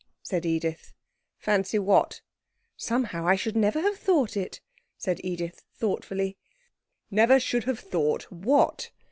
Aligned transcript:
said 0.23 0.47
Edith. 0.47 0.93
'Fancy 1.37 1.77
what?' 1.77 2.21
'Somehow 2.75 3.27
I 3.27 3.37
never 3.53 3.81
should 3.83 3.83
have 3.85 3.97
thought 3.99 4.35
it,' 4.35 4.59
said 4.97 5.21
Edith 5.23 5.63
thoughtfully. 5.75 6.39
'Never 7.11 7.39
should 7.39 7.65
have 7.65 7.79
thought 7.79 8.23
what? 8.31 8.89